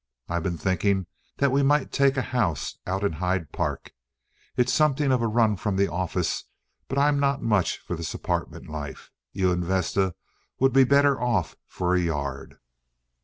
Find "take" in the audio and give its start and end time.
1.91-2.17